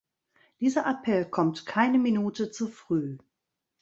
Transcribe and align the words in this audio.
Dieser 0.59 0.87
Appell 0.89 1.25
kommt 1.29 1.67
keine 1.67 1.99
Minute 1.99 2.49
zu 2.49 2.67
früh. 2.67 3.19